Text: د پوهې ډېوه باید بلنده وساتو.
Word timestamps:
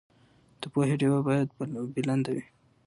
د 0.61 0.63
پوهې 0.73 0.95
ډېوه 1.01 1.19
باید 1.27 1.47
بلنده 1.95 2.31
وساتو. 2.35 2.47